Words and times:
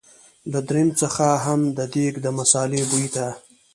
له 0.51 0.59
دريم 0.67 0.89
څخه 1.01 1.25
هم 1.45 1.61
د 1.77 1.79
دېګ 1.93 2.13
د 2.21 2.27
مثالې 2.37 2.81
بوی 2.89 3.07
ته. 3.15 3.27